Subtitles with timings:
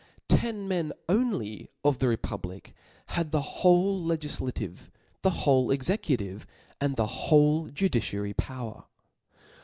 [0.29, 2.73] Ten men only of the republic
[3.09, 4.89] had the whole legiflative,
[5.21, 6.47] the whole .executive,
[6.79, 8.85] and the whole judiciary power.